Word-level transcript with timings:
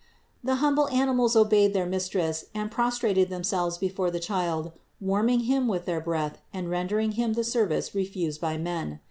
The 0.43 0.55
humble 0.55 0.87
animals 0.87 1.35
obeyed 1.35 1.73
their 1.73 1.85
Mistress 1.85 2.45
and 2.55 2.71
prostrated 2.71 3.29
themselves 3.29 3.77
before 3.77 4.09
the 4.09 4.19
Child, 4.19 4.71
warming 4.99 5.41
Him 5.41 5.67
with 5.67 5.85
their 5.85 6.01
breath 6.01 6.39
and 6.51 6.71
render 6.71 6.97
ing 6.97 7.11
Him 7.11 7.33
the 7.33 7.43
service 7.43 7.93
refused 7.93 8.41
by 8.41 8.57
men. 8.57 8.99